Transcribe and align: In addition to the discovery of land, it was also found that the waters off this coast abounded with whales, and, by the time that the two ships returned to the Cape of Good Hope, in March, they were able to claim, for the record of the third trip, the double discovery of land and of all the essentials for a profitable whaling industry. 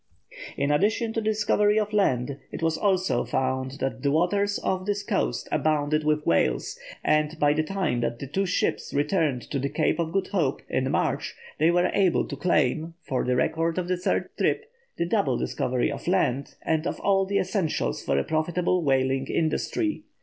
In 0.57 0.71
addition 0.71 1.13
to 1.13 1.21
the 1.21 1.25
discovery 1.29 1.77
of 1.79 1.93
land, 1.93 2.39
it 2.51 2.63
was 2.63 2.75
also 2.75 3.23
found 3.23 3.73
that 3.79 4.01
the 4.01 4.09
waters 4.09 4.57
off 4.63 4.87
this 4.87 5.03
coast 5.03 5.47
abounded 5.51 6.03
with 6.03 6.25
whales, 6.25 6.75
and, 7.03 7.37
by 7.37 7.53
the 7.53 7.61
time 7.61 8.01
that 8.01 8.17
the 8.17 8.25
two 8.25 8.47
ships 8.47 8.95
returned 8.95 9.43
to 9.51 9.59
the 9.59 9.69
Cape 9.69 9.99
of 9.99 10.11
Good 10.11 10.29
Hope, 10.29 10.63
in 10.67 10.89
March, 10.89 11.35
they 11.59 11.69
were 11.69 11.91
able 11.93 12.27
to 12.27 12.35
claim, 12.35 12.95
for 13.03 13.23
the 13.23 13.35
record 13.35 13.77
of 13.77 13.87
the 13.87 13.95
third 13.95 14.29
trip, 14.39 14.65
the 14.97 15.05
double 15.05 15.37
discovery 15.37 15.91
of 15.91 16.07
land 16.07 16.55
and 16.63 16.87
of 16.87 16.99
all 17.01 17.27
the 17.27 17.37
essentials 17.37 18.03
for 18.03 18.17
a 18.17 18.23
profitable 18.23 18.83
whaling 18.83 19.27
industry. 19.27 20.01